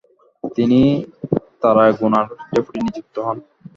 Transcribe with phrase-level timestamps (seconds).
[0.55, 0.79] তিনি
[1.61, 3.37] তারাগোনার ডেপুটি নিযুক্ত হন।